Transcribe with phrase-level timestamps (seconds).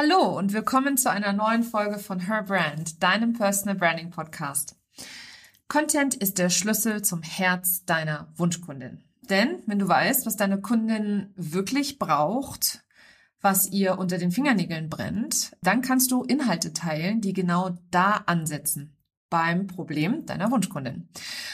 [0.00, 4.76] Hallo und willkommen zu einer neuen Folge von Her Brand, deinem Personal Branding Podcast.
[5.66, 9.02] Content ist der Schlüssel zum Herz deiner Wunschkundin.
[9.28, 12.84] Denn wenn du weißt, was deine Kundin wirklich braucht,
[13.40, 18.96] was ihr unter den Fingernägeln brennt, dann kannst du Inhalte teilen, die genau da ansetzen
[19.30, 21.08] beim Problem deiner Wunschkundin.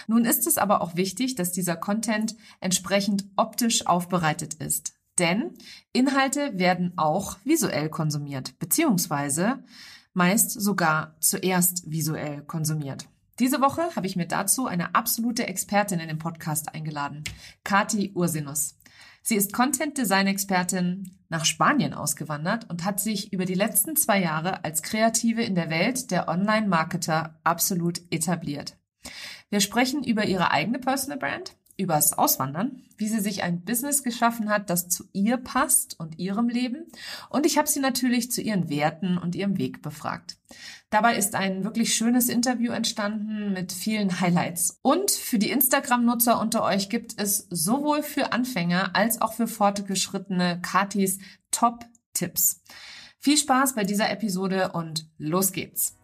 [0.07, 4.94] Nun ist es aber auch wichtig, dass dieser Content entsprechend optisch aufbereitet ist.
[5.19, 5.55] Denn
[5.93, 9.63] Inhalte werden auch visuell konsumiert, beziehungsweise
[10.13, 13.09] meist sogar zuerst visuell konsumiert.
[13.41, 17.25] Diese Woche habe ich mir dazu eine absolute Expertin in den Podcast eingeladen,
[17.65, 18.79] Kati Ursinus.
[19.23, 24.83] Sie ist Content-Design-Expertin nach Spanien ausgewandert und hat sich über die letzten zwei Jahre als
[24.83, 28.77] Kreative in der Welt der Online-Marketer absolut etabliert.
[29.51, 34.49] Wir sprechen über ihre eigene Personal Brand, übers Auswandern, wie sie sich ein Business geschaffen
[34.49, 36.87] hat, das zu ihr passt und ihrem Leben.
[37.29, 40.37] Und ich habe sie natürlich zu ihren Werten und ihrem Weg befragt.
[40.91, 44.79] Dabei ist ein wirklich schönes Interview entstanden mit vielen Highlights.
[44.83, 50.61] Und für die Instagram-Nutzer unter euch gibt es sowohl für Anfänger als auch für fortgeschrittene
[50.63, 51.19] Katis
[51.51, 52.63] Top-Tipps.
[53.19, 56.04] Viel Spaß bei dieser Episode und los geht's!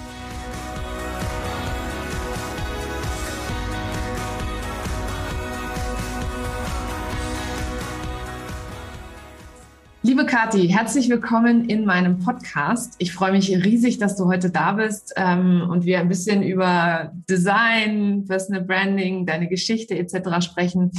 [10.21, 12.93] Liebe Kathi, herzlich willkommen in meinem Podcast.
[12.99, 17.11] Ich freue mich riesig, dass du heute da bist ähm, und wir ein bisschen über
[17.27, 20.45] Design, Personal Branding, deine Geschichte etc.
[20.45, 20.91] sprechen.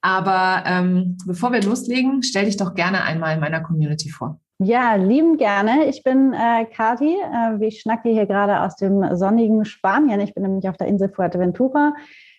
[0.00, 4.40] Aber ähm, bevor wir loslegen, stell dich doch gerne einmal in meiner Community vor.
[4.58, 5.84] Ja, lieben gerne.
[5.84, 7.18] Ich bin äh, Kati.
[7.34, 10.20] Äh, ich schnacke hier gerade aus dem sonnigen Spanien.
[10.20, 11.92] Ich bin nämlich auf der Insel Fuerteventura.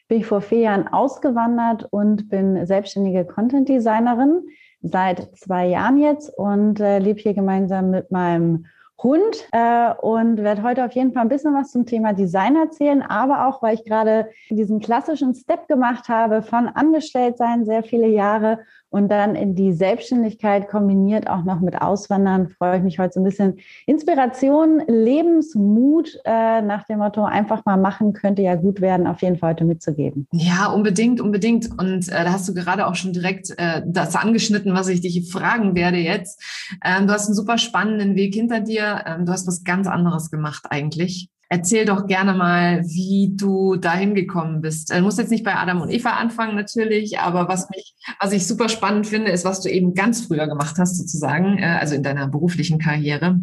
[0.08, 4.42] Bin ich vor vier Jahren ausgewandert und bin selbstständige Content Designerin
[4.82, 8.66] seit zwei Jahren jetzt und äh, lebe hier gemeinsam mit meinem
[9.02, 13.02] Hund äh, und werde heute auf jeden Fall ein bisschen was zum Thema Design erzählen,
[13.02, 18.60] aber auch, weil ich gerade diesen klassischen Step gemacht habe von Angestelltsein sehr viele Jahre
[18.92, 23.20] und dann in die Selbstständigkeit kombiniert auch noch mit Auswandern, freue ich mich heute so
[23.22, 29.08] ein bisschen Inspiration, Lebensmut äh, nach dem Motto einfach mal machen könnte ja gut werden,
[29.08, 30.28] auf jeden Fall heute mitzugeben.
[30.32, 31.70] Ja, unbedingt, unbedingt.
[31.80, 35.32] Und äh, da hast du gerade auch schon direkt äh, das angeschnitten, was ich dich
[35.32, 36.42] fragen werde jetzt.
[36.84, 39.04] Ähm, du hast einen super spannenden Weg hinter dir.
[39.06, 41.31] Ähm, du hast was ganz anderes gemacht eigentlich.
[41.54, 44.90] Erzähl doch gerne mal, wie du dahin gekommen bist.
[44.90, 48.48] Du musst jetzt nicht bei Adam und Eva anfangen natürlich, aber was mich, was ich
[48.48, 52.04] super spannend finde, ist, was du eben ganz früher gemacht hast sozusagen, äh, also in
[52.04, 53.38] deiner beruflichen Karriere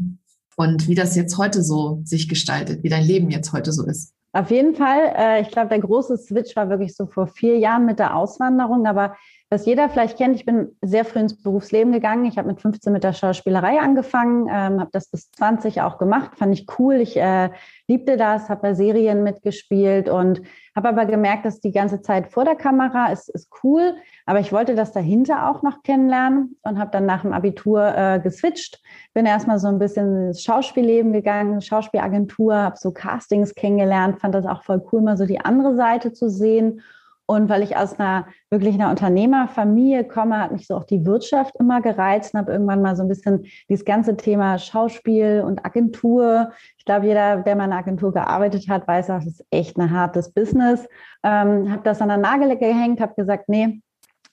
[0.57, 4.15] und wie das jetzt heute so sich gestaltet, wie dein Leben jetzt heute so ist.
[4.33, 5.13] Auf jeden Fall.
[5.15, 8.87] Äh, ich glaube, der große Switch war wirklich so vor vier Jahren mit der Auswanderung,
[8.87, 9.17] aber
[9.51, 12.27] was jeder vielleicht kennt, ich bin sehr früh ins Berufsleben gegangen.
[12.27, 16.37] Ich habe mit 15 mit der Schauspielerei angefangen, ähm, habe das bis 20 auch gemacht,
[16.37, 16.97] fand ich cool.
[16.97, 17.49] Ich äh,
[17.87, 20.43] liebte das, habe bei Serien mitgespielt und
[20.77, 24.53] habe aber gemerkt, dass die ganze Zeit vor der Kamera ist, ist cool, aber ich
[24.53, 28.83] wollte das dahinter auch noch kennenlernen und habe dann nach dem Abitur äh, geswitcht.
[29.15, 34.45] Bin erstmal so ein bisschen ins Schauspielleben gegangen, Schauspielagentur, habe so Castings kennengelernt, fand das
[34.45, 36.83] auch voll cool, mal so die andere Seite zu sehen
[37.31, 41.55] und weil ich aus einer wirklich einer Unternehmerfamilie komme, hat mich so auch die Wirtschaft
[41.61, 46.53] immer gereizt und habe irgendwann mal so ein bisschen dieses ganze Thema Schauspiel und Agentur.
[46.79, 49.77] Ich glaube, jeder, der mal in einer Agentur gearbeitet hat, weiß auch, das ist echt
[49.77, 50.89] ein hartes Business.
[51.23, 53.83] Ähm, habe das an der Nagel gehängt, habe gesagt, nee,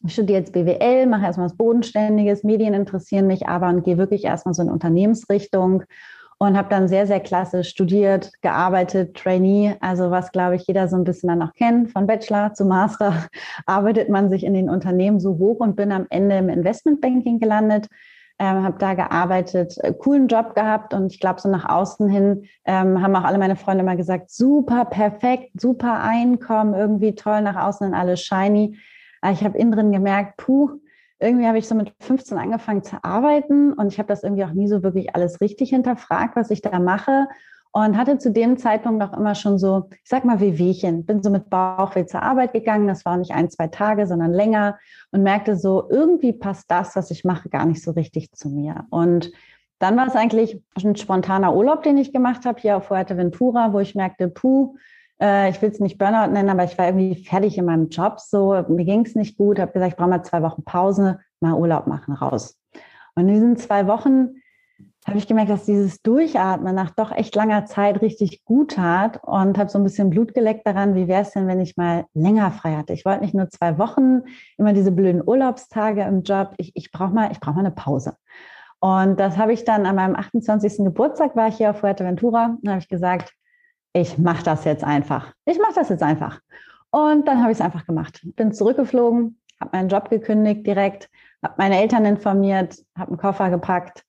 [0.06, 4.23] ich studiere jetzt BWL, mache erstmal was Bodenständiges, Medien interessieren mich aber und gehe wirklich
[4.23, 5.83] erstmal so in Unternehmensrichtung
[6.45, 10.95] und habe dann sehr, sehr klasse studiert, gearbeitet, Trainee, also was, glaube ich, jeder so
[10.95, 13.27] ein bisschen dann noch kennt, von Bachelor zu Master,
[13.65, 17.88] arbeitet man sich in den Unternehmen so hoch und bin am Ende im Investmentbanking gelandet,
[18.38, 22.44] ähm, habe da gearbeitet, äh, coolen Job gehabt und ich glaube, so nach außen hin
[22.65, 27.56] ähm, haben auch alle meine Freunde mal gesagt, super, perfekt, super Einkommen, irgendwie toll, nach
[27.56, 28.77] außen hin alles shiny.
[29.21, 30.80] Aber ich habe innen drin gemerkt, puh,
[31.19, 34.51] irgendwie habe ich so mit 15 angefangen zu arbeiten und ich habe das irgendwie auch
[34.51, 37.27] nie so wirklich alles richtig hinterfragt, was ich da mache.
[37.71, 41.06] Und hatte zu dem Zeitpunkt noch immer schon so, ich sag mal, Wehwehchen.
[41.06, 42.88] Bin so mit Bauchweh zur Arbeit gegangen.
[42.88, 44.77] Das war nicht ein, zwei Tage, sondern länger
[45.12, 48.85] und merkte so, irgendwie passt das, was ich mache, gar nicht so richtig zu mir.
[48.91, 49.29] Und
[49.79, 53.79] dann war es eigentlich ein spontaner Urlaub, den ich gemacht habe hier auf Fuerteventura, wo
[53.79, 54.77] ich merkte, puh,
[55.21, 58.19] äh, ich will es nicht Burnout nennen, aber ich war irgendwie fertig in meinem Job.
[58.19, 61.53] So, mir ging es nicht gut, habe gesagt, ich brauche mal zwei Wochen Pause, mal
[61.53, 62.59] Urlaub machen, raus.
[63.15, 64.41] Und in diesen zwei Wochen
[65.07, 69.57] habe ich gemerkt, dass dieses Durchatmen nach doch echt langer Zeit richtig gut tat und
[69.57, 72.51] habe so ein bisschen Blut geleckt daran, wie wäre es denn, wenn ich mal länger
[72.51, 72.94] frei hatte.
[72.94, 74.21] Ich wollte nicht nur zwei Wochen,
[74.57, 76.56] immer diese blöden Urlaubstage im Job.
[76.57, 78.15] Ich, ich brauche mal, ich brauche mal eine Pause.
[78.79, 80.77] Und das habe ich dann an meinem 28.
[80.77, 83.31] Geburtstag, war ich hier auf Fuerteventura, und habe ich gesagt,
[83.95, 85.33] ich mache das jetzt einfach.
[85.45, 86.42] Ich mache das jetzt einfach.
[86.92, 88.19] Und dann habe ich es einfach gemacht.
[88.36, 91.09] Bin zurückgeflogen, habe meinen Job gekündigt direkt,
[91.42, 94.03] habe meine Eltern informiert, habe einen Koffer gepackt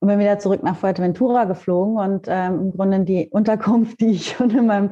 [0.00, 4.10] und bin wieder zurück nach Fuerteventura geflogen und ähm, im Grunde in die Unterkunft, die
[4.10, 4.90] ich schon in meinem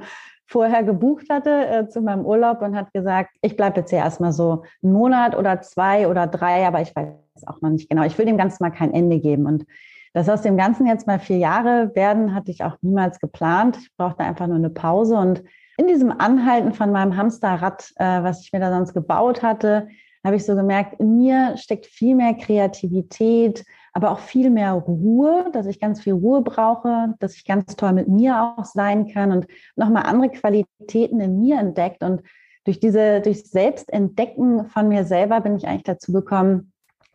[0.49, 4.33] vorher gebucht hatte äh, zu meinem Urlaub und hat gesagt, ich bleibe jetzt hier erstmal
[4.33, 7.09] so einen Monat oder zwei oder drei, aber ich weiß
[7.47, 8.05] auch noch nicht genau.
[8.05, 9.47] Ich will dem Ganzen mal kein Ende geben.
[9.47, 9.67] Und
[10.17, 13.77] dass aus dem Ganzen jetzt mal vier Jahre werden, hatte ich auch niemals geplant.
[13.77, 15.15] Ich brauchte einfach nur eine Pause.
[15.19, 15.45] Und
[15.77, 19.89] in diesem Anhalten von meinem Hamsterrad, äh, was ich mir da sonst gebaut hatte,
[20.25, 25.51] habe ich so gemerkt, in mir steckt viel mehr Kreativität, aber auch viel mehr Ruhe,
[25.53, 29.33] dass ich ganz viel Ruhe brauche, dass ich ganz toll mit mir auch sein kann
[29.33, 29.47] und
[29.77, 32.03] nochmal andere Qualitäten in mir entdeckt.
[32.03, 32.23] Und
[32.65, 36.73] durch diese, durch Selbstentdecken von mir selber bin ich eigentlich dazu gekommen,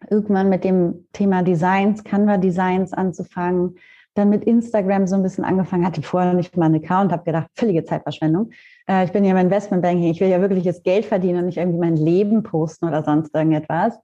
[0.09, 3.75] irgendwann mit dem Thema Designs, Canva-Designs anzufangen,
[4.13, 7.47] dann mit Instagram so ein bisschen angefangen, hatte vorher nicht mal einen Account, habe gedacht,
[7.55, 8.51] völlige Zeitverschwendung.
[8.87, 11.57] Äh, ich bin ja im Investmentbanking, ich will ja wirklich jetzt Geld verdienen und nicht
[11.57, 13.97] irgendwie mein Leben posten oder sonst irgendetwas.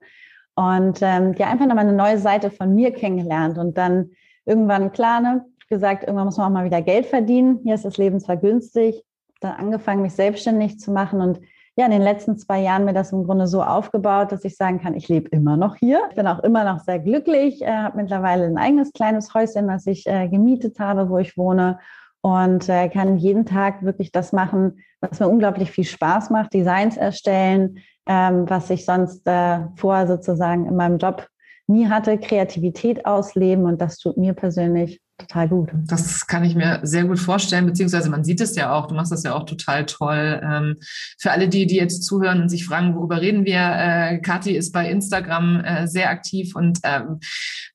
[0.54, 4.10] Und ähm, ja, einfach nochmal eine neue Seite von mir kennengelernt und dann
[4.44, 7.60] irgendwann klar, ne, gesagt, irgendwann muss man auch mal wieder Geld verdienen.
[7.62, 9.04] Hier ist das Leben zwar günstig,
[9.40, 11.40] dann angefangen, mich selbstständig zu machen und
[11.78, 14.80] ja, in den letzten zwei Jahren mir das im Grunde so aufgebaut, dass ich sagen
[14.80, 16.02] kann, ich lebe immer noch hier.
[16.10, 19.86] Ich bin auch immer noch sehr glücklich, äh, habe mittlerweile ein eigenes kleines Häuschen, das
[19.86, 21.78] ich äh, gemietet habe, wo ich wohne
[22.20, 26.96] und äh, kann jeden Tag wirklich das machen, was mir unglaublich viel Spaß macht, Designs
[26.96, 27.78] erstellen,
[28.08, 31.28] ähm, was ich sonst äh, vorher sozusagen in meinem Job
[31.68, 35.70] nie hatte, Kreativität ausleben und das tut mir persönlich total gut.
[35.86, 39.12] Das kann ich mir sehr gut vorstellen, beziehungsweise man sieht es ja auch, du machst
[39.12, 40.40] das ja auch total toll.
[40.42, 40.76] Ähm,
[41.18, 44.72] für alle die, die jetzt zuhören und sich fragen, worüber reden wir, äh, Kathi ist
[44.72, 47.18] bei Instagram äh, sehr aktiv und ähm,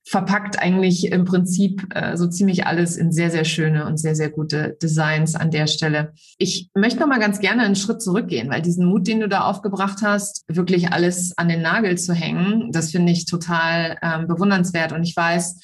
[0.06, 4.30] verpackt eigentlich im Prinzip äh, so ziemlich alles in sehr, sehr schöne und sehr, sehr
[4.30, 6.14] gute Designs an der Stelle.
[6.38, 9.42] Ich möchte noch mal ganz gerne einen Schritt zurückgehen, weil diesen Mut, den du da
[9.42, 14.92] aufgebracht hast, wirklich alles an den Nagel zu hängen, das finde ich total ähm, bewundernswert
[14.94, 15.60] und ich weiß,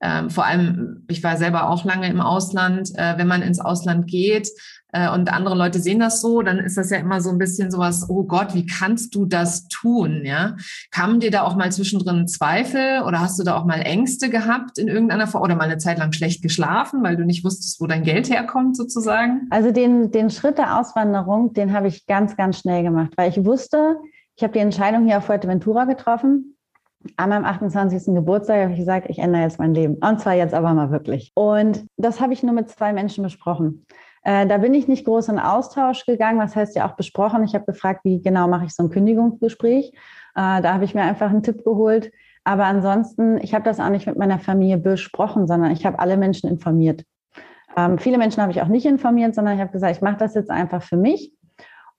[0.00, 2.90] ähm, vor allem, ich war selber auch lange im Ausland.
[2.94, 4.48] Äh, wenn man ins Ausland geht
[4.92, 7.70] äh, und andere Leute sehen das so, dann ist das ja immer so ein bisschen
[7.70, 10.22] sowas, oh Gott, wie kannst du das tun?
[10.24, 10.56] Ja,
[10.90, 14.78] kamen dir da auch mal zwischendrin Zweifel oder hast du da auch mal Ängste gehabt
[14.78, 17.86] in irgendeiner Form oder mal eine Zeit lang schlecht geschlafen, weil du nicht wusstest, wo
[17.86, 19.48] dein Geld herkommt sozusagen?
[19.50, 23.44] Also den, den Schritt der Auswanderung, den habe ich ganz, ganz schnell gemacht, weil ich
[23.44, 23.96] wusste,
[24.36, 26.56] ich habe die Entscheidung hier auf Fuerteventura getroffen
[27.16, 28.14] an meinem 28.
[28.14, 29.94] Geburtstag habe ich gesagt, ich ändere jetzt mein Leben.
[29.94, 31.32] Und zwar jetzt aber mal wirklich.
[31.34, 33.86] Und das habe ich nur mit zwei Menschen besprochen.
[34.22, 36.38] Äh, da bin ich nicht groß in Austausch gegangen.
[36.38, 37.42] Was heißt ja auch besprochen?
[37.44, 39.92] Ich habe gefragt, wie genau mache ich so ein Kündigungsgespräch.
[40.34, 42.12] Äh, da habe ich mir einfach einen Tipp geholt.
[42.44, 46.16] Aber ansonsten, ich habe das auch nicht mit meiner Familie besprochen, sondern ich habe alle
[46.16, 47.04] Menschen informiert.
[47.76, 50.34] Ähm, viele Menschen habe ich auch nicht informiert, sondern ich habe gesagt, ich mache das
[50.34, 51.32] jetzt einfach für mich.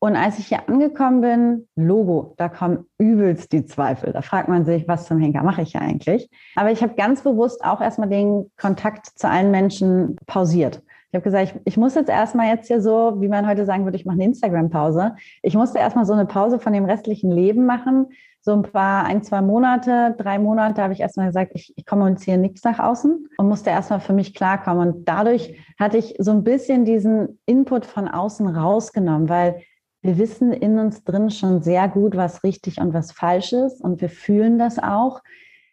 [0.03, 4.11] Und als ich hier angekommen bin, Logo, da kommen übelst die Zweifel.
[4.11, 6.27] Da fragt man sich, was zum Henker mache ich hier eigentlich?
[6.55, 10.81] Aber ich habe ganz bewusst auch erstmal den Kontakt zu allen Menschen pausiert.
[11.09, 13.83] Ich habe gesagt, ich, ich, muss jetzt erstmal jetzt hier so, wie man heute sagen
[13.83, 15.17] würde, ich mache eine Instagram-Pause.
[15.43, 18.07] Ich musste erstmal so eine Pause von dem restlichen Leben machen.
[18.41, 22.39] So ein paar, ein, zwei Monate, drei Monate habe ich erstmal gesagt, ich, ich kommuniziere
[22.39, 24.87] nichts nach außen und musste erstmal für mich klarkommen.
[24.87, 29.61] Und dadurch hatte ich so ein bisschen diesen Input von außen rausgenommen, weil
[30.01, 34.01] wir wissen in uns drin schon sehr gut, was richtig und was falsch ist und
[34.01, 35.21] wir fühlen das auch.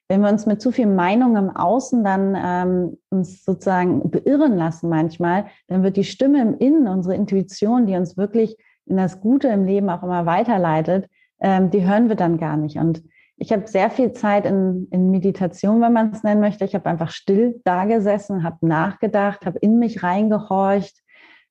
[0.09, 4.89] Wenn wir uns mit zu viel Meinung im Außen dann ähm, uns sozusagen beirren lassen
[4.89, 8.57] manchmal, dann wird die Stimme im Innen, unsere Intuition, die uns wirklich
[8.87, 11.09] in das Gute im Leben auch immer weiterleitet,
[11.41, 12.77] ähm, die hören wir dann gar nicht.
[12.79, 13.03] Und
[13.37, 16.65] ich habe sehr viel Zeit in, in Meditation, wenn man es nennen möchte.
[16.65, 21.03] Ich habe einfach still da gesessen, habe nachgedacht, habe in mich reingehorcht,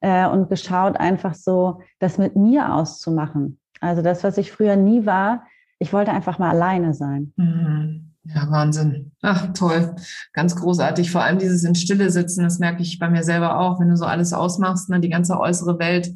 [0.01, 3.59] äh, und geschaut, einfach so das mit mir auszumachen.
[3.79, 5.43] Also das, was ich früher nie war,
[5.79, 7.33] ich wollte einfach mal alleine sein.
[7.35, 8.13] Mhm.
[8.23, 9.11] Ja, Wahnsinn.
[9.21, 9.95] Ach, toll.
[10.33, 11.11] Ganz großartig.
[11.11, 13.95] Vor allem dieses in Stille sitzen, das merke ich bei mir selber auch, wenn du
[13.95, 16.13] so alles ausmachst, ne, die ganze äußere Welt,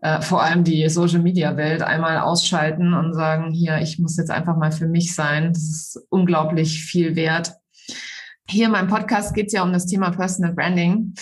[0.00, 4.30] äh, vor allem die Social Media Welt einmal ausschalten und sagen, hier, ich muss jetzt
[4.30, 5.52] einfach mal für mich sein.
[5.52, 7.54] Das ist unglaublich viel wert.
[8.46, 11.14] Hier in meinem Podcast geht es ja um das Thema Personal Branding.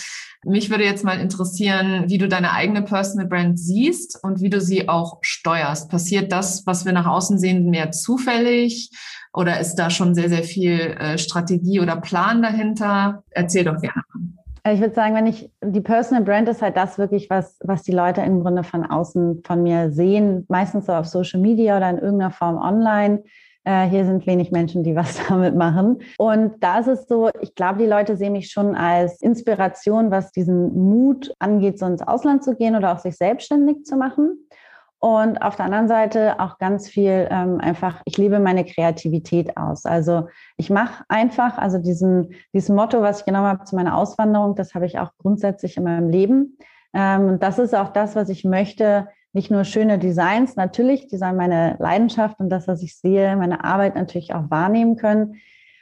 [0.45, 4.61] Mich würde jetzt mal interessieren, wie du deine eigene Personal Brand siehst und wie du
[4.61, 5.89] sie auch steuerst.
[5.89, 8.91] Passiert das, was wir nach außen sehen, mehr zufällig
[9.33, 13.23] oder ist da schon sehr, sehr viel äh, Strategie oder Plan dahinter?
[13.31, 14.03] Erzähl doch gerne.
[14.73, 17.93] Ich würde sagen, wenn ich die Personal Brand ist halt das wirklich, was, was die
[17.93, 21.99] Leute im Grunde von außen von mir sehen, meistens so auf Social Media oder in
[21.99, 23.23] irgendeiner Form online.
[23.67, 25.99] Äh, hier sind wenig Menschen, die was damit machen.
[26.17, 30.31] Und da ist es so, ich glaube, die Leute sehen mich schon als Inspiration, was
[30.31, 34.47] diesen Mut angeht, so ins Ausland zu gehen oder auch sich selbstständig zu machen.
[34.99, 39.85] Und auf der anderen Seite auch ganz viel ähm, einfach, ich lebe meine Kreativität aus.
[39.85, 44.55] Also ich mache einfach, also diesen, dieses Motto, was ich genommen habe zu meiner Auswanderung,
[44.55, 46.57] das habe ich auch grundsätzlich in meinem Leben.
[46.93, 51.17] Ähm, und das ist auch das, was ich möchte, nicht nur schöne Designs, natürlich, die
[51.17, 55.35] sollen meine Leidenschaft und das, was ich sehe, meine Arbeit natürlich auch wahrnehmen können.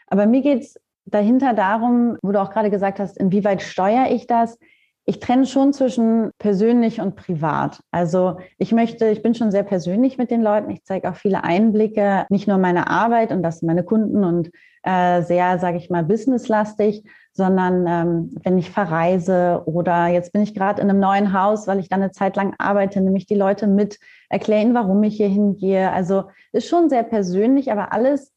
[0.07, 4.27] Aber mir geht es dahinter darum, wo du auch gerade gesagt hast, inwieweit steuere ich
[4.27, 4.59] das?
[5.05, 7.79] Ich trenne schon zwischen persönlich und privat.
[7.91, 10.69] Also ich möchte, ich bin schon sehr persönlich mit den Leuten.
[10.71, 14.51] Ich zeige auch viele Einblicke, nicht nur meine Arbeit und das sind meine Kunden und
[14.83, 20.55] äh, sehr, sage ich mal, businesslastig, sondern ähm, wenn ich verreise oder jetzt bin ich
[20.55, 23.35] gerade in einem neuen Haus, weil ich dann eine Zeit lang arbeite, nehme ich die
[23.35, 23.99] Leute mit,
[24.29, 25.91] erkläre ihnen, warum ich hier hingehe.
[25.91, 28.33] Also ist schon sehr persönlich, aber alles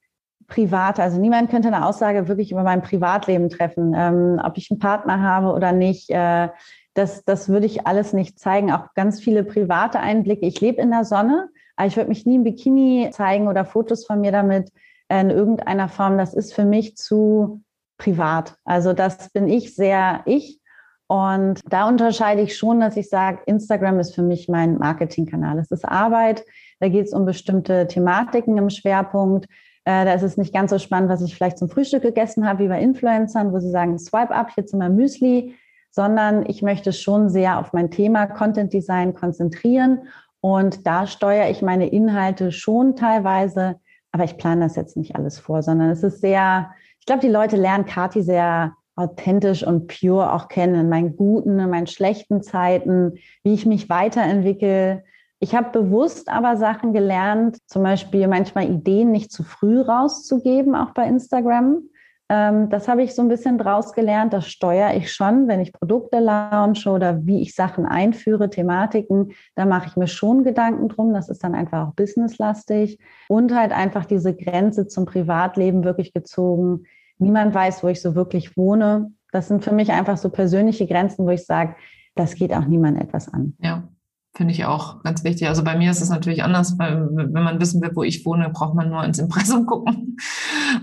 [0.48, 0.98] privat.
[0.98, 5.22] Also niemand könnte eine Aussage wirklich über mein Privatleben treffen, ähm, ob ich einen Partner
[5.22, 6.10] habe oder nicht.
[6.10, 6.48] Äh,
[6.94, 8.72] das, das würde ich alles nicht zeigen.
[8.72, 10.46] Auch ganz viele private Einblicke.
[10.46, 14.04] Ich lebe in der Sonne, aber ich würde mich nie im Bikini zeigen oder Fotos
[14.04, 14.72] von mir damit
[15.08, 16.18] in irgendeiner Form.
[16.18, 17.62] Das ist für mich zu
[17.98, 18.54] privat.
[18.64, 20.60] Also das bin ich sehr ich.
[21.08, 25.58] Und da unterscheide ich schon, dass ich sage, Instagram ist für mich mein Marketingkanal.
[25.58, 26.44] Es ist Arbeit,
[26.80, 29.46] da geht es um bestimmte Thematiken im Schwerpunkt.
[29.84, 32.64] Äh, da ist es nicht ganz so spannend, was ich vielleicht zum Frühstück gegessen habe,
[32.64, 35.54] wie bei Influencern, wo sie sagen, swipe up hier zu meinem Müsli,
[35.90, 40.02] sondern ich möchte schon sehr auf mein Thema Content Design konzentrieren.
[40.40, 43.76] Und da steuere ich meine Inhalte schon teilweise,
[44.12, 46.70] aber ich plane das jetzt nicht alles vor, sondern es ist sehr,
[47.08, 51.70] glaube, die Leute lernen Kati sehr authentisch und pure auch kennen, in meinen guten, in
[51.70, 55.04] meinen schlechten Zeiten, wie ich mich weiterentwickle.
[55.40, 60.90] Ich habe bewusst aber Sachen gelernt, zum Beispiel manchmal Ideen nicht zu früh rauszugeben, auch
[60.90, 61.82] bei Instagram.
[62.28, 64.32] Ähm, das habe ich so ein bisschen draus gelernt.
[64.32, 69.32] Das steuere ich schon, wenn ich Produkte launche oder wie ich Sachen einführe, Thematiken.
[69.54, 71.14] Da mache ich mir schon Gedanken drum.
[71.14, 72.98] Das ist dann einfach auch businesslastig.
[73.28, 76.84] Und halt einfach diese Grenze zum Privatleben wirklich gezogen
[77.18, 79.12] niemand weiß, wo ich so wirklich wohne.
[79.32, 81.75] Das sind für mich einfach so persönliche Grenzen, wo ich sage,
[82.14, 83.54] das geht auch niemand etwas an.
[83.60, 83.88] Ja,
[84.34, 85.48] finde ich auch ganz wichtig.
[85.48, 88.50] Also bei mir ist es natürlich anders, weil wenn man wissen will, wo ich wohne,
[88.50, 90.16] braucht man nur ins Impressum gucken.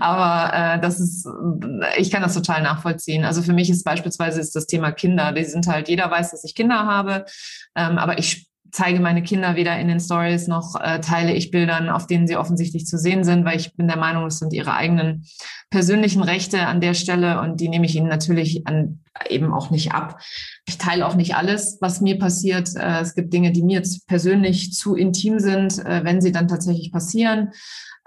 [0.00, 1.28] Aber äh, das ist,
[1.96, 3.24] ich kann das total nachvollziehen.
[3.24, 5.32] Also für mich ist beispielsweise ist das Thema Kinder.
[5.32, 7.24] Die sind halt, jeder weiß, dass ich Kinder habe,
[7.74, 8.45] ähm, aber ich
[8.76, 12.36] zeige meine Kinder weder in den Stories noch äh, teile ich Bildern, auf denen sie
[12.36, 15.24] offensichtlich zu sehen sind, weil ich bin der Meinung, es sind ihre eigenen
[15.70, 19.92] persönlichen Rechte an der Stelle und die nehme ich ihnen natürlich an, eben auch nicht
[19.92, 20.20] ab.
[20.68, 22.76] Ich teile auch nicht alles, was mir passiert.
[22.76, 26.46] Äh, es gibt Dinge, die mir jetzt persönlich zu intim sind, äh, wenn sie dann
[26.46, 27.52] tatsächlich passieren.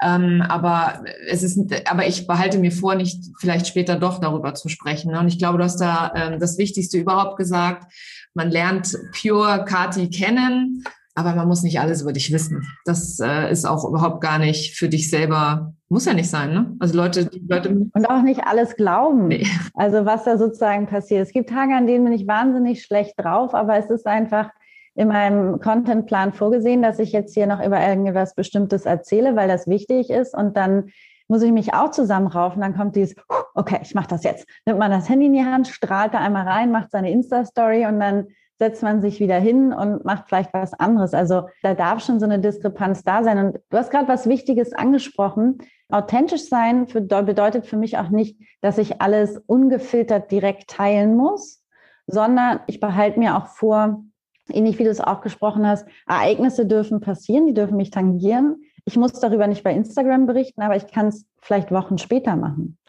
[0.01, 1.59] Ähm, aber es ist,
[1.89, 5.11] aber ich behalte mir vor, nicht vielleicht später doch darüber zu sprechen.
[5.11, 5.19] Ne?
[5.19, 7.91] Und ich glaube, du hast da ähm, das Wichtigste überhaupt gesagt.
[8.33, 10.83] Man lernt Pure Kati kennen,
[11.15, 12.65] aber man muss nicht alles über dich wissen.
[12.85, 16.75] Das äh, ist auch überhaupt gar nicht für dich selber, muss ja nicht sein, ne?
[16.79, 17.69] Also Leute, Leute.
[17.93, 19.27] Und auch nicht alles glauben.
[19.27, 19.45] Nee.
[19.73, 21.25] Also was da sozusagen passiert.
[21.25, 24.49] Es gibt Tage, an denen bin ich wahnsinnig schlecht drauf, aber es ist einfach
[24.95, 29.67] in meinem Contentplan vorgesehen, dass ich jetzt hier noch über irgendwas Bestimmtes erzähle, weil das
[29.67, 30.35] wichtig ist.
[30.35, 30.89] Und dann
[31.29, 32.61] muss ich mich auch zusammenraufen.
[32.61, 33.15] Dann kommt dieses,
[33.53, 34.47] okay, ich mache das jetzt.
[34.65, 37.99] Nimmt man das Handy in die Hand, strahlt da einmal rein, macht seine Insta-Story und
[37.99, 41.13] dann setzt man sich wieder hin und macht vielleicht was anderes.
[41.13, 43.37] Also da darf schon so eine Diskrepanz da sein.
[43.37, 45.59] Und du hast gerade was Wichtiges angesprochen.
[45.87, 51.63] Authentisch sein für, bedeutet für mich auch nicht, dass ich alles ungefiltert direkt teilen muss,
[52.05, 54.03] sondern ich behalte mir auch vor,
[54.51, 58.61] ähnlich wie du es auch gesprochen hast, Ereignisse dürfen passieren, die dürfen mich tangieren.
[58.89, 62.79] Ich muss darüber nicht bei Instagram berichten, aber ich kann es vielleicht Wochen später machen,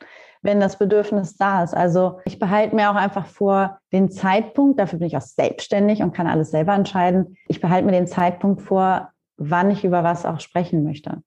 [0.41, 1.75] wenn das Bedürfnis da ist.
[1.75, 6.15] Also ich behalte mir auch einfach vor den Zeitpunkt, dafür bin ich auch selbstständig und
[6.15, 7.37] kann alles selber entscheiden.
[7.49, 11.19] Ich behalte mir den Zeitpunkt vor, wann ich über was auch sprechen möchte.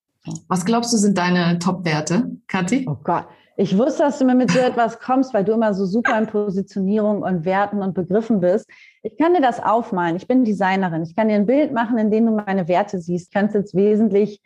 [0.48, 2.88] Was glaubst du sind deine Top-Werte, Kathi?
[2.90, 3.28] Oh Gott,
[3.58, 6.26] ich wusste, dass du mir mit so etwas kommst, weil du immer so super in
[6.26, 8.68] Positionierung und Werten und Begriffen bist.
[9.04, 10.16] Ich kann dir das aufmalen.
[10.16, 11.04] Ich bin Designerin.
[11.04, 13.28] Ich kann dir ein Bild machen, in dem du meine Werte siehst.
[13.28, 14.42] Ich kann es jetzt wesentlich,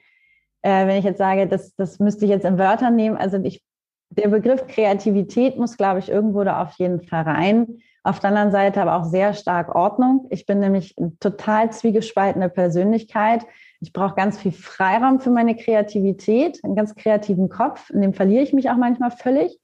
[0.61, 3.17] äh, wenn ich jetzt sage, das, das müsste ich jetzt in Wörtern nehmen.
[3.17, 3.61] Also ich
[4.09, 7.79] der Begriff Kreativität muss, glaube ich, irgendwo da auf jeden Fall rein.
[8.03, 10.27] Auf der anderen Seite aber auch sehr stark Ordnung.
[10.29, 13.45] Ich bin nämlich eine total zwiegespaltene Persönlichkeit.
[13.81, 17.89] Ich brauche ganz viel Freiraum für meine Kreativität, einen ganz kreativen Kopf.
[17.89, 19.59] In dem verliere ich mich auch manchmal völlig.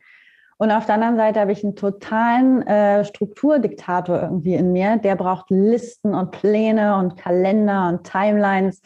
[0.58, 4.98] Und auf der anderen Seite habe ich einen totalen äh, Strukturdiktator irgendwie in mir.
[4.98, 8.82] Der braucht Listen und Pläne und Kalender und Timelines.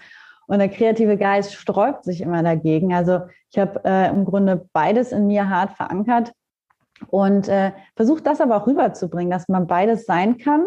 [0.47, 2.93] Und der kreative Geist sträubt sich immer dagegen.
[2.93, 6.31] Also ich habe äh, im Grunde beides in mir hart verankert
[7.09, 10.65] und äh, versuche das aber auch rüberzubringen, dass man beides sein kann.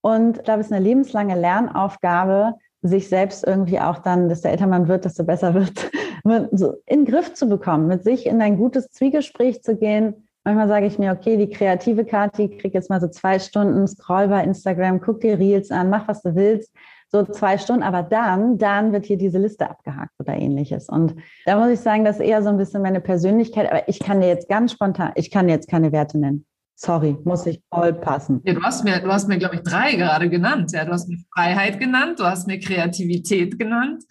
[0.00, 4.66] Und ich glaube, es ist eine lebenslange Lernaufgabe, sich selbst irgendwie auch dann, desto älter
[4.66, 5.90] man wird, desto besser wird,
[6.24, 10.28] in den Griff zu bekommen, mit sich in ein gutes Zwiegespräch zu gehen.
[10.44, 14.28] Manchmal sage ich mir, okay, die kreative Kati, krieg jetzt mal so zwei Stunden, scroll
[14.28, 16.72] bei Instagram, guck dir Reels an, mach, was du willst
[17.10, 20.88] so zwei Stunden, aber dann, dann wird hier diese Liste abgehakt oder ähnliches.
[20.88, 21.14] Und
[21.46, 24.20] da muss ich sagen, das ist eher so ein bisschen meine Persönlichkeit, aber ich kann
[24.20, 26.44] dir jetzt ganz spontan, ich kann jetzt keine Werte nennen.
[26.80, 28.40] Sorry, muss ich voll passen.
[28.44, 30.70] Ja, du hast mir, du hast mir, glaube ich, drei gerade genannt.
[30.72, 34.04] Ja, du hast mir Freiheit genannt, du hast mir Kreativität genannt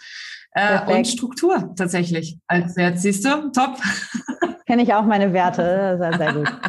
[0.51, 2.99] äh, und Struktur tatsächlich als Wert.
[2.99, 3.77] Siehst du, top.
[4.65, 6.51] Kenne ich auch meine Werte, sehr, sehr gut.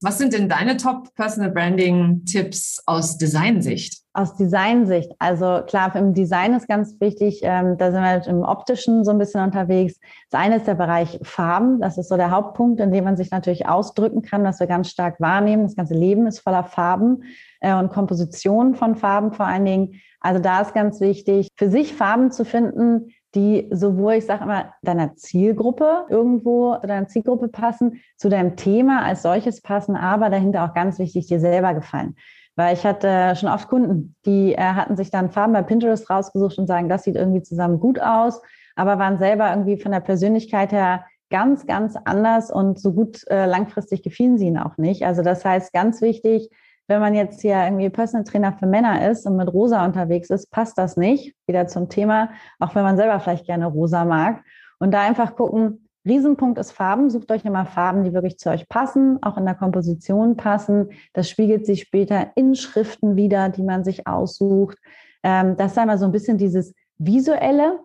[0.00, 4.00] Was sind denn deine Top Personal Branding Tipps aus Designsicht?
[4.12, 9.04] Aus Designsicht, also klar, im Design ist ganz wichtig, ähm, da sind wir im optischen
[9.04, 9.98] so ein bisschen unterwegs.
[10.30, 13.32] Das eine ist der Bereich Farben, das ist so der Hauptpunkt, in dem man sich
[13.32, 15.64] natürlich ausdrücken kann, was wir ganz stark wahrnehmen.
[15.64, 17.24] Das ganze Leben ist voller Farben
[17.60, 20.00] äh, und Kompositionen von Farben vor allen Dingen.
[20.20, 24.72] Also da ist ganz wichtig, für sich Farben zu finden, die sowohl, ich sage immer,
[24.82, 30.74] deiner Zielgruppe irgendwo, deiner Zielgruppe passen, zu deinem Thema als solches passen, aber dahinter auch
[30.74, 32.16] ganz wichtig, dir selber gefallen.
[32.56, 36.58] Weil ich hatte schon oft Kunden, die äh, hatten sich dann Farben bei Pinterest rausgesucht
[36.58, 38.40] und sagen, das sieht irgendwie zusammen gut aus,
[38.74, 43.46] aber waren selber irgendwie von der Persönlichkeit her ganz, ganz anders und so gut äh,
[43.46, 45.04] langfristig gefielen sie ihnen auch nicht.
[45.04, 46.50] Also das heißt, ganz wichtig,
[46.88, 50.50] wenn man jetzt hier irgendwie Personal Trainer für Männer ist und mit rosa unterwegs ist,
[50.50, 51.36] passt das nicht.
[51.46, 54.42] Wieder zum Thema, auch wenn man selber vielleicht gerne rosa mag.
[54.78, 57.10] Und da einfach gucken, Riesenpunkt ist Farben.
[57.10, 60.90] Sucht euch immer Farben, die wirklich zu euch passen, auch in der Komposition passen.
[61.12, 64.78] Das spiegelt sich später in Schriften wieder, die man sich aussucht.
[65.22, 67.80] Ähm, das ist einmal so ein bisschen dieses Visuelle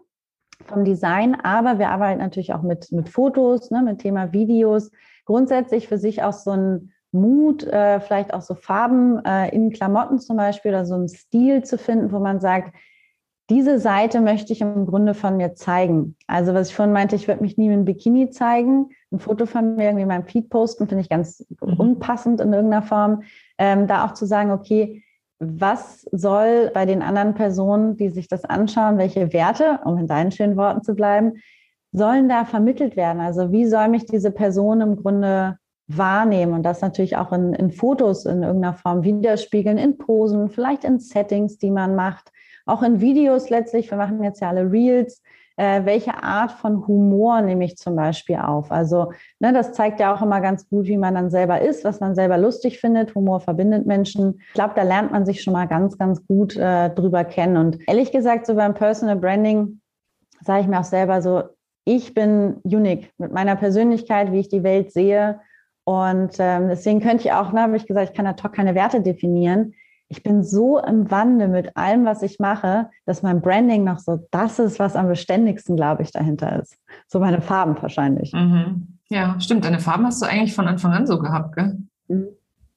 [0.65, 4.91] vom Design, aber wir arbeiten natürlich auch mit, mit Fotos, ne, mit Thema Videos.
[5.25, 10.19] Grundsätzlich für sich auch so ein Mut, äh, vielleicht auch so Farben äh, in Klamotten
[10.19, 12.73] zum Beispiel oder so einen Stil zu finden, wo man sagt,
[13.49, 16.15] diese Seite möchte ich im Grunde von mir zeigen.
[16.27, 18.89] Also was ich vorhin meinte, ich würde mich nie in Bikini zeigen.
[19.11, 21.73] Ein Foto von mir irgendwie in meinem Feed posten, finde ich ganz mhm.
[21.73, 23.23] unpassend in irgendeiner Form.
[23.57, 25.03] Ähm, da auch zu sagen, okay,
[25.39, 30.31] was soll bei den anderen Personen, die sich das anschauen, welche Werte, um in deinen
[30.31, 31.33] schönen Worten zu bleiben,
[31.91, 33.21] sollen da vermittelt werden?
[33.21, 37.71] Also wie soll mich diese Person im Grunde wahrnehmen und das natürlich auch in, in
[37.71, 42.31] Fotos in irgendeiner Form widerspiegeln, in Posen, vielleicht in Settings, die man macht,
[42.65, 43.91] auch in Videos letztlich.
[43.91, 45.21] Wir machen jetzt ja alle Reels.
[45.55, 48.71] Äh, welche Art von Humor nehme ich zum Beispiel auf?
[48.71, 51.99] Also, ne, das zeigt ja auch immer ganz gut, wie man dann selber ist, was
[51.99, 53.13] man selber lustig findet.
[53.13, 54.39] Humor verbindet Menschen.
[54.47, 57.57] Ich glaube, da lernt man sich schon mal ganz, ganz gut äh, drüber kennen.
[57.57, 59.79] Und ehrlich gesagt, so beim Personal Branding
[60.41, 61.43] sage ich mir auch selber so,
[61.85, 65.39] ich bin unique mit meiner Persönlichkeit, wie ich die Welt sehe
[65.85, 68.75] und ähm, deswegen könnte ich auch, ne, habe ich gesagt, ich kann ad hoc keine
[68.75, 69.73] Werte definieren.
[70.07, 74.19] Ich bin so im Wandel mit allem, was ich mache, dass mein Branding noch so
[74.31, 76.77] das ist, was am beständigsten, glaube ich, dahinter ist.
[77.07, 78.31] So meine Farben wahrscheinlich.
[78.31, 78.99] Mhm.
[79.09, 79.65] Ja, stimmt.
[79.65, 81.77] Deine Farben hast du eigentlich von Anfang an so gehabt, gell?
[82.07, 82.27] Mhm.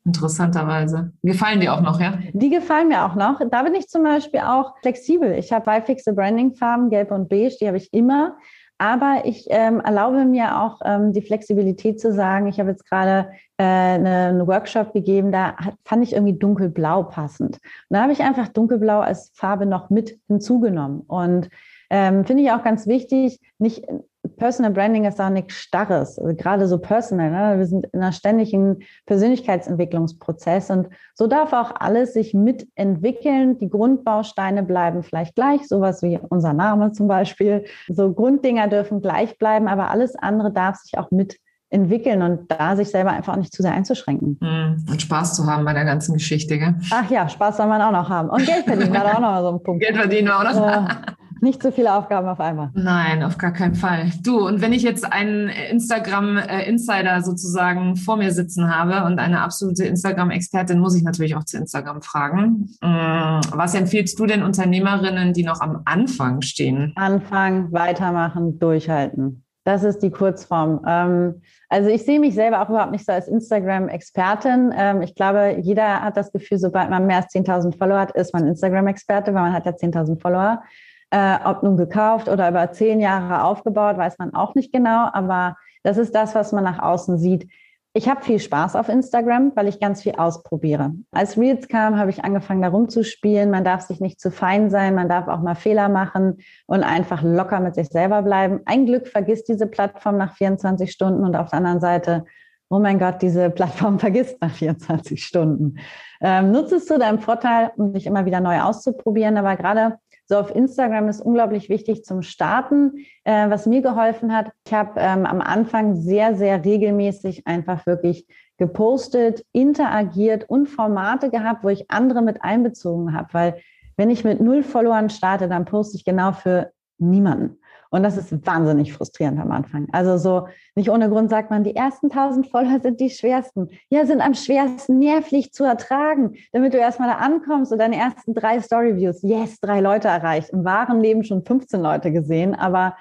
[0.07, 1.13] Interessanterweise.
[1.23, 2.19] Gefallen dir auch noch, ja?
[2.33, 3.41] Die gefallen mir auch noch.
[3.51, 5.33] Da bin ich zum Beispiel auch flexibel.
[5.33, 8.37] Ich habe zwei fixe Branding-Farben, gelb und beige, die habe ich immer.
[8.79, 13.31] Aber ich ähm, erlaube mir auch ähm, die Flexibilität zu sagen, ich habe jetzt gerade
[13.57, 17.57] äh, einen Workshop gegeben, da hat, fand ich irgendwie dunkelblau passend.
[17.89, 21.01] Und da habe ich einfach dunkelblau als Farbe noch mit hinzugenommen.
[21.01, 21.49] Und
[21.89, 23.87] ähm, finde ich auch ganz wichtig, nicht
[24.29, 27.31] Personal Branding ist auch nichts Starres, also gerade so personal.
[27.31, 27.59] Ne?
[27.59, 33.59] Wir sind in einer ständigen Persönlichkeitsentwicklungsprozess und so darf auch alles sich mitentwickeln.
[33.59, 37.65] Die Grundbausteine bleiben vielleicht gleich, sowas wie unser Name zum Beispiel.
[37.89, 42.89] So Grunddinger dürfen gleich bleiben, aber alles andere darf sich auch mitentwickeln und da sich
[42.89, 44.39] selber einfach auch nicht zu sehr einzuschränken.
[44.41, 46.75] Hm, und Spaß zu haben bei der ganzen Geschichte, gell?
[46.91, 48.29] Ach ja, Spaß soll man auch noch haben.
[48.29, 49.83] Und Geld verdienen war auch noch so ein Punkt.
[49.83, 50.89] Geld verdienen war auch noch.
[51.41, 52.71] Nicht so viele Aufgaben auf einmal.
[52.75, 54.11] Nein, auf gar keinen Fall.
[54.23, 59.85] Du, und wenn ich jetzt einen Instagram-Insider sozusagen vor mir sitzen habe und eine absolute
[59.85, 62.71] Instagram-Expertin, muss ich natürlich auch zu Instagram fragen.
[62.81, 66.93] Mm, was empfiehlst du denn Unternehmerinnen, die noch am Anfang stehen?
[66.97, 69.43] Anfangen, weitermachen, durchhalten.
[69.67, 70.81] Das ist die Kurzform.
[70.87, 74.73] Ähm, also ich sehe mich selber auch überhaupt nicht so als Instagram-Expertin.
[74.73, 78.33] Ähm, ich glaube, jeder hat das Gefühl, sobald man mehr als 10.000 Follower hat, ist
[78.33, 80.63] man Instagram-Experte, weil man hat ja 10.000 Follower.
[81.11, 85.09] Äh, ob nun gekauft oder über zehn Jahre aufgebaut, weiß man auch nicht genau.
[85.13, 87.49] Aber das ist das, was man nach außen sieht.
[87.97, 90.93] Ich habe viel Spaß auf Instagram, weil ich ganz viel ausprobiere.
[91.13, 93.51] Als Reels kam, habe ich angefangen, da rumzuspielen.
[93.51, 97.23] Man darf sich nicht zu fein sein, man darf auch mal Fehler machen und einfach
[97.23, 98.61] locker mit sich selber bleiben.
[98.67, 102.27] Ein Glück vergisst diese Plattform nach 24 Stunden und auf der anderen Seite,
[102.69, 105.79] oh mein Gott, diese Plattform vergisst nach 24 Stunden.
[106.21, 109.39] Ähm, nutze es zu deinem Vorteil, um dich immer wieder neu auszuprobieren.
[109.39, 113.05] Aber gerade so auf Instagram ist unglaublich wichtig zum Starten.
[113.25, 118.27] Äh, was mir geholfen hat, ich habe ähm, am Anfang sehr, sehr regelmäßig einfach wirklich
[118.59, 123.29] gepostet, interagiert und Formate gehabt, wo ich andere mit einbezogen habe.
[123.33, 123.57] Weil
[123.97, 127.59] wenn ich mit null Followern starte, dann poste ich genau für niemanden.
[127.91, 129.89] Und das ist wahnsinnig frustrierend am Anfang.
[129.93, 133.69] Also so nicht ohne Grund sagt man, die ersten tausend Follower sind die schwersten.
[133.89, 138.35] Ja, sind am schwersten nervlich zu ertragen, damit du erstmal da ankommst und deine ersten
[138.35, 140.51] drei Storyviews, yes, drei Leute erreicht.
[140.51, 142.97] Im wahren Leben schon 15 Leute gesehen, aber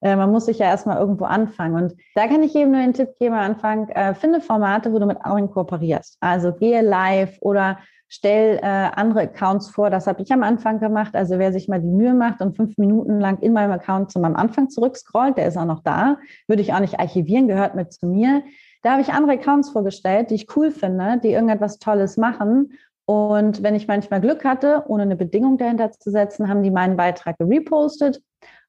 [0.00, 1.74] äh, man muss sich ja erstmal irgendwo anfangen.
[1.74, 4.98] Und da kann ich eben nur den Tipp geben am Anfang, äh, finde Formate, wo
[4.98, 6.16] du mit anderen kooperierst.
[6.20, 9.90] Also gehe live oder stell äh, andere Accounts vor.
[9.90, 11.14] Das habe ich am Anfang gemacht.
[11.14, 14.18] Also wer sich mal die Mühe macht und fünf Minuten lang in meinem Account zu
[14.18, 17.92] meinem Anfang zurückscrollt, der ist auch noch da, würde ich auch nicht archivieren, gehört mit
[17.92, 18.42] zu mir.
[18.82, 22.72] Da habe ich andere Accounts vorgestellt, die ich cool finde, die irgendetwas Tolles machen.
[23.04, 26.96] Und wenn ich manchmal Glück hatte, ohne eine Bedingung dahinter zu setzen, haben die meinen
[26.96, 28.22] Beitrag gerepostet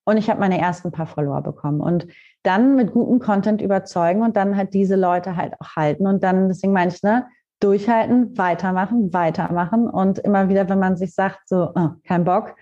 [0.06, 1.82] und ich habe meine ersten paar Follower bekommen.
[1.82, 2.08] Und
[2.44, 6.08] dann mit gutem Content überzeugen und dann halt diese Leute halt auch halten.
[6.08, 7.28] Und dann, deswegen meine ich, ne,
[7.60, 12.56] durchhalten, weitermachen, weitermachen und immer wieder, wenn man sich sagt, so, oh, kein Bock,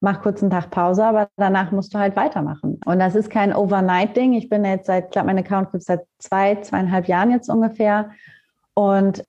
[0.00, 2.78] mach kurz einen Tag Pause, aber danach musst du halt weitermachen.
[2.84, 4.34] Und das ist kein Overnight-Ding.
[4.34, 7.48] Ich bin jetzt seit, ich glaube, mein Account gibt es seit zwei, zweieinhalb Jahren jetzt
[7.48, 8.10] ungefähr.
[8.74, 9.24] Und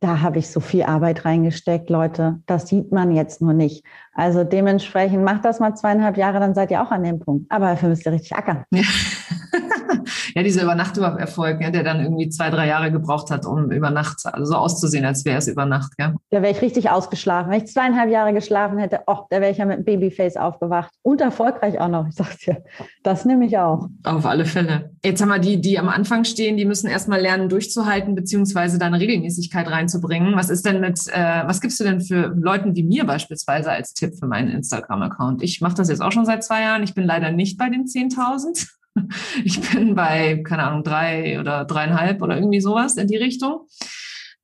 [0.00, 2.40] da habe ich so viel Arbeit reingesteckt, Leute.
[2.46, 3.84] Das sieht man jetzt nur nicht.
[4.12, 7.46] Also dementsprechend macht das mal zweieinhalb Jahre, dann seid ihr auch an dem Punkt.
[7.50, 8.64] Aber dafür müsst ihr richtig ackern.
[8.70, 8.82] Ja.
[10.34, 14.20] ja, dieser Übernachterfolg, ja, der dann irgendwie zwei, drei Jahre gebraucht hat, um über Nacht
[14.24, 15.96] also so auszusehen, als wäre es über Nacht.
[15.96, 16.14] Gell?
[16.30, 17.50] Da wäre ich richtig ausgeschlafen.
[17.50, 20.92] Wenn ich zweieinhalb Jahre geschlafen hätte, oh, da wäre ich ja mit Babyface aufgewacht.
[21.02, 22.06] Und erfolgreich auch noch.
[22.08, 22.62] Ich sag's dir,
[23.02, 23.88] das nehme ich auch.
[24.04, 24.90] Auf alle Fälle.
[25.04, 29.00] Jetzt haben wir die, die am Anfang stehen, die müssen erstmal lernen, durchzuhalten, beziehungsweise deine
[29.00, 30.36] Regelmäßigkeit reinzubringen.
[30.36, 33.94] Was ist denn mit, äh, was gibst du denn für Leuten wie mir beispielsweise als
[33.94, 35.42] Tipp für meinen Instagram-Account?
[35.42, 36.82] Ich mache das jetzt auch schon seit zwei Jahren.
[36.82, 38.79] Ich bin leider nicht bei den 10.000.
[39.44, 43.66] Ich bin bei, keine Ahnung, drei oder dreieinhalb oder irgendwie sowas in die Richtung.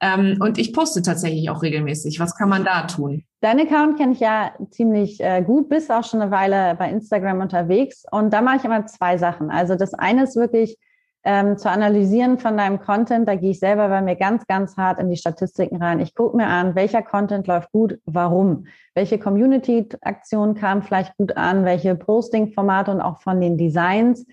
[0.00, 2.20] Ähm, und ich poste tatsächlich auch regelmäßig.
[2.20, 3.24] Was kann man da tun?
[3.40, 7.40] Dein Account kenne ich ja ziemlich äh, gut, bist auch schon eine Weile bei Instagram
[7.40, 8.04] unterwegs.
[8.10, 9.50] Und da mache ich immer zwei Sachen.
[9.50, 10.76] Also das eine ist wirklich
[11.26, 13.28] ähm, zu analysieren von deinem Content.
[13.28, 15.98] Da gehe ich selber bei mir ganz, ganz hart in die Statistiken rein.
[15.98, 18.66] Ich gucke mir an, welcher Content läuft gut, warum.
[18.94, 24.24] Welche Community-Aktionen kamen vielleicht gut an, welche Posting-Formate und auch von den Designs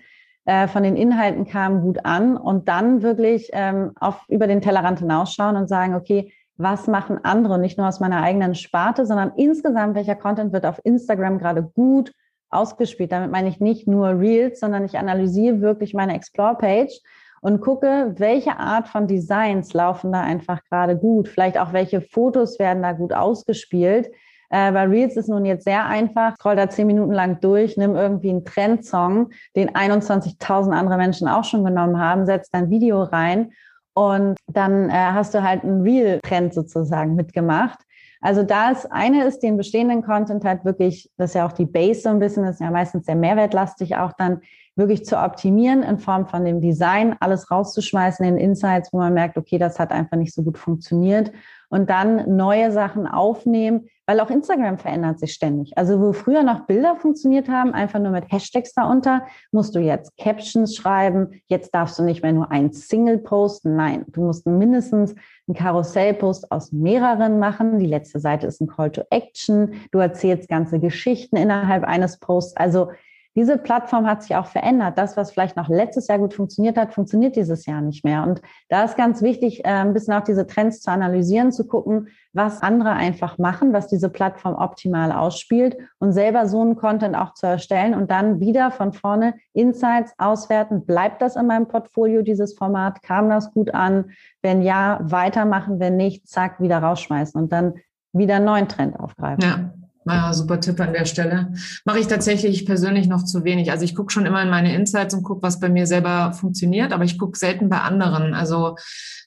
[0.44, 5.00] äh, von den Inhalten kamen gut an und dann wirklich ähm, auf, über den Tellerrand
[5.00, 9.96] hinausschauen und sagen, okay, was machen andere, nicht nur aus meiner eigenen Sparte, sondern insgesamt,
[9.96, 12.12] welcher Content wird auf Instagram gerade gut
[12.50, 13.12] ausgespielt.
[13.12, 17.00] Damit meine ich nicht nur Reels, sondern ich analysiere wirklich meine Explore-Page
[17.40, 21.28] und gucke, welche Art von Designs laufen da einfach gerade gut.
[21.28, 24.10] Vielleicht auch, welche Fotos werden da gut ausgespielt.
[24.50, 26.36] Äh, bei Reels ist nun jetzt sehr einfach.
[26.36, 31.44] Scroll da zehn Minuten lang durch, nimm irgendwie einen Trendsong, den 21.000 andere Menschen auch
[31.44, 33.52] schon genommen haben, setz dein Video rein
[33.94, 37.78] und dann äh, hast du halt einen Reel-Trend sozusagen mitgemacht.
[38.24, 41.66] Also da ist eine ist, den bestehenden Content halt wirklich, das ist ja auch die
[41.66, 44.40] Base so ein bisschen, das ist ja meistens sehr mehrwertlastig, auch dann
[44.76, 49.36] wirklich zu optimieren in Form von dem Design, alles rauszuschmeißen in Insights, wo man merkt,
[49.36, 51.32] okay, das hat einfach nicht so gut funktioniert
[51.74, 55.76] und dann neue Sachen aufnehmen, weil auch Instagram verändert sich ständig.
[55.76, 60.16] Also wo früher noch Bilder funktioniert haben, einfach nur mit Hashtags darunter, musst du jetzt
[60.16, 61.42] Captions schreiben.
[61.48, 63.76] Jetzt darfst du nicht mehr nur ein Single posten.
[63.76, 65.14] Nein, du musst mindestens
[65.48, 67.78] einen Karussellpost aus mehreren machen.
[67.78, 69.74] Die letzte Seite ist ein Call to Action.
[69.90, 72.56] Du erzählst ganze Geschichten innerhalb eines Posts.
[72.56, 72.90] Also
[73.36, 74.96] diese Plattform hat sich auch verändert.
[74.96, 78.22] Das, was vielleicht noch letztes Jahr gut funktioniert hat, funktioniert dieses Jahr nicht mehr.
[78.22, 82.08] Und da ist ganz wichtig, äh, ein bisschen auch diese Trends zu analysieren, zu gucken,
[82.32, 87.34] was andere einfach machen, was diese Plattform optimal ausspielt und selber so einen Content auch
[87.34, 90.86] zu erstellen und dann wieder von vorne Insights auswerten.
[90.86, 93.02] Bleibt das in meinem Portfolio, dieses Format?
[93.02, 94.10] Kam das gut an?
[94.42, 95.80] Wenn ja, weitermachen.
[95.80, 97.74] Wenn nicht, zack, wieder rausschmeißen und dann
[98.12, 99.42] wieder einen neuen Trend aufgreifen.
[99.42, 99.74] Ja.
[100.04, 101.52] Naja, super Tipp an der Stelle.
[101.84, 103.70] Mache ich tatsächlich persönlich noch zu wenig.
[103.70, 106.92] Also ich gucke schon immer in meine Insights und gucke, was bei mir selber funktioniert,
[106.92, 108.34] aber ich gucke selten bei anderen.
[108.34, 108.76] Also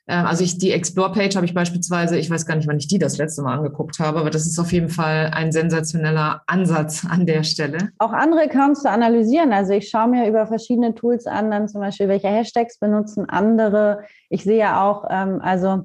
[0.07, 2.97] äh, also ich die Explore-Page habe ich beispielsweise, ich weiß gar nicht, wann ich die
[2.97, 7.25] das letzte Mal angeguckt habe, aber das ist auf jeden Fall ein sensationeller Ansatz an
[7.25, 7.89] der Stelle.
[7.99, 9.53] Auch andere Accounts zu analysieren.
[9.53, 14.03] Also ich schaue mir über verschiedene Tools an, dann zum Beispiel, welche Hashtags benutzen andere.
[14.29, 15.83] Ich sehe ja auch, ähm, also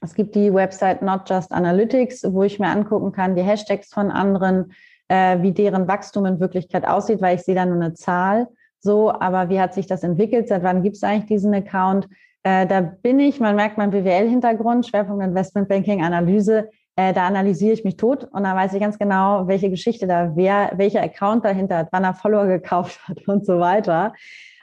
[0.00, 4.10] es gibt die Website Not Just Analytics, wo ich mir angucken kann, die Hashtags von
[4.10, 4.72] anderen,
[5.08, 8.48] äh, wie deren Wachstum in Wirklichkeit aussieht, weil ich sehe da nur eine Zahl.
[8.80, 10.48] So, aber wie hat sich das entwickelt?
[10.48, 12.08] Seit wann gibt es eigentlich diesen Account?
[12.42, 16.70] Äh, da bin ich, man merkt meinen BWL-Hintergrund, Schwerpunkt Investmentbanking, Analyse.
[16.96, 20.34] Äh, da analysiere ich mich tot und da weiß ich ganz genau, welche Geschichte da,
[20.34, 24.14] wer, welcher Account dahinter hat, wann er Follower gekauft hat und so weiter.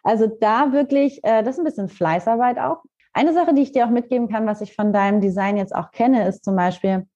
[0.03, 2.81] Also da wirklich, äh, das ist ein bisschen Fleißarbeit auch.
[3.17, 5.89] Eine Sache, die ich dir auch mitgeben kann, was ich von deinem Design jetzt auch
[5.89, 7.07] kenne, ist zum Beispiel,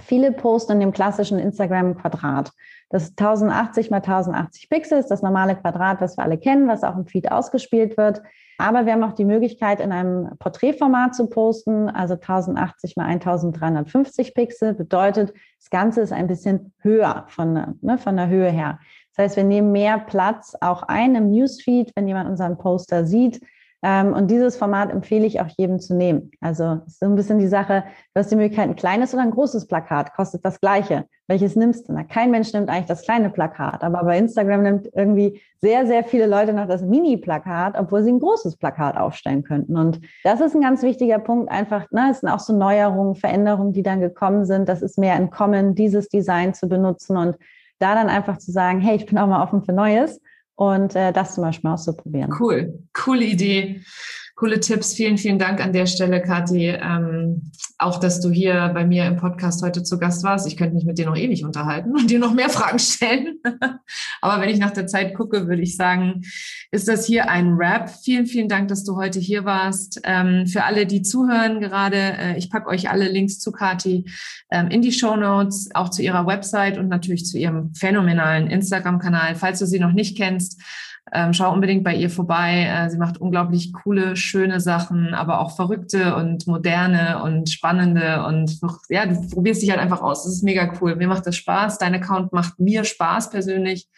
[0.00, 2.50] viele posten in dem klassischen Instagram-Quadrat.
[2.90, 6.96] Das ist 1080 mal 1080 Pixels, das normale Quadrat, was wir alle kennen, was auch
[6.96, 8.20] im Feed ausgespielt wird.
[8.58, 14.34] Aber wir haben auch die Möglichkeit, in einem Porträtformat zu posten, also 1080 mal 1350
[14.34, 14.74] Pixel.
[14.74, 18.80] Bedeutet, das Ganze ist ein bisschen höher von, ne, von der Höhe her.
[19.14, 23.40] Das heißt, wir nehmen mehr Platz auch ein im Newsfeed, wenn jemand unseren Poster sieht.
[23.86, 26.30] Ähm, und dieses Format empfehle ich auch jedem zu nehmen.
[26.40, 29.30] Also ist so ein bisschen die Sache, du hast die Möglichkeit, ein kleines oder ein
[29.30, 31.04] großes Plakat, kostet das gleiche.
[31.26, 31.92] Welches nimmst du?
[31.92, 36.02] Na, kein Mensch nimmt eigentlich das kleine Plakat, aber bei Instagram nimmt irgendwie sehr, sehr
[36.02, 39.76] viele Leute noch das Mini-Plakat, obwohl sie ein großes Plakat aufstellen könnten.
[39.76, 43.74] Und das ist ein ganz wichtiger Punkt, einfach, ne, es sind auch so Neuerungen, Veränderungen,
[43.74, 44.66] die dann gekommen sind.
[44.66, 47.36] Das ist mehr entkommen, dieses Design zu benutzen und
[47.80, 50.22] da dann einfach zu sagen, hey, ich bin auch mal offen für Neues
[50.56, 52.32] und äh, das zum Beispiel auszuprobieren.
[52.38, 53.82] Cool, coole Idee
[54.34, 54.94] coole Tipps.
[54.94, 56.68] Vielen, vielen Dank an der Stelle, Kathi.
[56.68, 60.46] Ähm, auch, dass du hier bei mir im Podcast heute zu Gast warst.
[60.46, 63.38] Ich könnte mich mit dir noch ewig unterhalten und dir noch mehr Fragen stellen.
[64.20, 66.22] Aber wenn ich nach der Zeit gucke, würde ich sagen,
[66.72, 67.90] ist das hier ein Rap.
[68.02, 70.00] Vielen, vielen Dank, dass du heute hier warst.
[70.02, 74.04] Ähm, für alle, die zuhören gerade, äh, ich packe euch alle Links zu Kathi
[74.50, 79.36] ähm, in die Show Notes, auch zu ihrer Website und natürlich zu ihrem phänomenalen Instagram-Kanal.
[79.36, 80.60] Falls du sie noch nicht kennst,
[81.12, 82.66] ähm, schau unbedingt bei ihr vorbei.
[82.68, 88.58] Äh, sie macht unglaublich coole, schöne Sachen, aber auch verrückte und moderne und spannende und
[88.88, 90.24] ja, du probierst dich halt einfach aus.
[90.24, 90.96] Das ist mega cool.
[90.96, 91.78] Mir macht das Spaß.
[91.78, 93.88] Dein Account macht mir Spaß persönlich.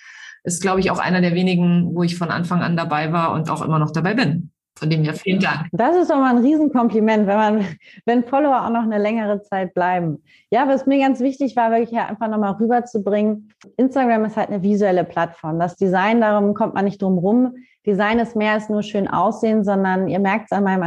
[0.44, 3.50] Ist, glaube ich, auch einer der wenigen, wo ich von Anfang an dabei war und
[3.50, 4.52] auch immer noch dabei bin.
[4.78, 5.68] Von dem her vielen Dank.
[5.72, 7.66] Das ist doch mal ein Riesenkompliment, wenn man,
[8.04, 10.22] wenn Follower auch noch eine längere Zeit bleiben.
[10.50, 13.52] Ja, was mir ganz wichtig war, wirklich einfach nochmal rüberzubringen.
[13.78, 15.58] Instagram ist halt eine visuelle Plattform.
[15.58, 17.54] Das Design, darum kommt man nicht drum rum.
[17.86, 20.82] Design ist mehr als nur schön aussehen, sondern ihr merkt es an meinem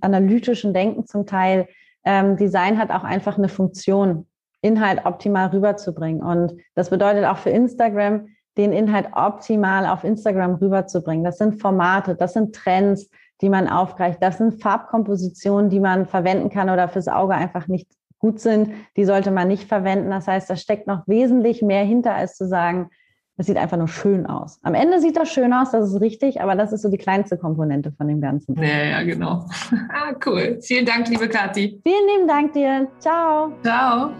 [0.00, 1.66] analytischen Denken zum Teil.
[2.04, 4.26] Ähm, Design hat auch einfach eine Funktion,
[4.60, 6.22] Inhalt optimal rüberzubringen.
[6.22, 11.24] Und das bedeutet auch für Instagram, den Inhalt optimal auf Instagram rüberzubringen.
[11.24, 13.08] Das sind Formate, das sind Trends,
[13.40, 14.22] die man aufgreift.
[14.22, 17.88] Das sind Farbkompositionen, die man verwenden kann oder fürs Auge einfach nicht
[18.18, 18.70] gut sind.
[18.96, 20.10] Die sollte man nicht verwenden.
[20.10, 22.90] Das heißt, da steckt noch wesentlich mehr hinter, als zu sagen,
[23.38, 24.58] es sieht einfach nur schön aus.
[24.62, 27.38] Am Ende sieht das schön aus, das ist richtig, aber das ist so die kleinste
[27.38, 28.56] Komponente von dem Ganzen.
[28.62, 29.46] Ja, ja, genau.
[29.88, 30.58] ah, cool.
[30.60, 31.80] Vielen Dank, liebe Kathi.
[31.82, 32.88] Vielen lieben Dank dir.
[32.98, 33.52] Ciao.
[33.62, 34.10] Ciao.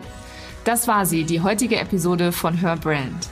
[0.65, 3.29] Das war sie, die heutige Episode von Her Brand.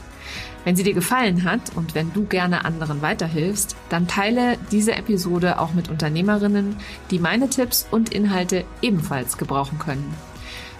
[0.64, 5.58] Wenn sie dir gefallen hat und wenn du gerne anderen weiterhilfst, dann teile diese Episode
[5.58, 6.76] auch mit Unternehmerinnen,
[7.10, 10.14] die meine Tipps und Inhalte ebenfalls gebrauchen können.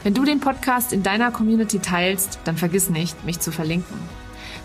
[0.03, 3.97] Wenn du den Podcast in deiner Community teilst, dann vergiss nicht, mich zu verlinken.